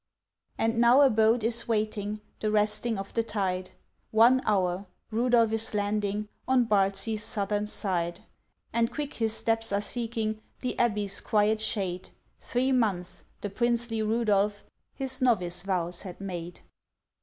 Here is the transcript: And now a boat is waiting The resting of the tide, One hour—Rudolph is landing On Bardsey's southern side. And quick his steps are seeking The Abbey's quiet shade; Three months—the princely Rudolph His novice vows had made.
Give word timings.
And 0.57 0.79
now 0.79 1.01
a 1.01 1.11
boat 1.11 1.43
is 1.43 1.67
waiting 1.67 2.21
The 2.39 2.49
resting 2.49 2.97
of 2.97 3.13
the 3.13 3.21
tide, 3.21 3.69
One 4.09 4.41
hour—Rudolph 4.45 5.51
is 5.51 5.75
landing 5.75 6.27
On 6.47 6.65
Bardsey's 6.65 7.21
southern 7.21 7.67
side. 7.67 8.21
And 8.73 8.91
quick 8.91 9.13
his 9.13 9.33
steps 9.33 9.71
are 9.71 9.79
seeking 9.79 10.41
The 10.61 10.79
Abbey's 10.79 11.21
quiet 11.21 11.61
shade; 11.61 12.09
Three 12.39 12.71
months—the 12.71 13.51
princely 13.51 14.01
Rudolph 14.01 14.63
His 14.95 15.21
novice 15.21 15.61
vows 15.61 16.01
had 16.01 16.19
made. 16.19 16.61